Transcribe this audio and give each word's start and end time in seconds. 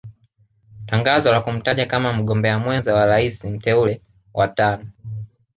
Tangazo 0.85 1.31
la 1.31 1.41
kumtaja 1.41 1.85
kama 1.85 2.13
mgombea 2.13 2.59
mwenza 2.59 2.93
wa 2.95 3.05
rais 3.05 3.45
mteule 3.45 4.01
wa 4.33 4.47
tano 4.47 4.87